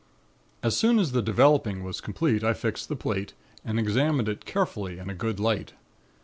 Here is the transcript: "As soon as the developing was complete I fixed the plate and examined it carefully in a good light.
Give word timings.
"As 0.63 0.75
soon 0.75 0.97
as 0.97 1.11
the 1.11 1.21
developing 1.21 1.83
was 1.83 2.01
complete 2.01 2.43
I 2.43 2.53
fixed 2.55 2.89
the 2.89 2.95
plate 2.95 3.35
and 3.63 3.77
examined 3.77 4.27
it 4.27 4.45
carefully 4.45 4.97
in 4.97 5.11
a 5.11 5.13
good 5.13 5.39
light. 5.39 5.73